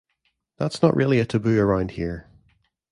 That's 0.57 0.81
not 0.81 0.95
really 0.95 1.19
a 1.19 1.27
taboo 1.27 1.59
around 1.59 1.91
here. 1.91 2.27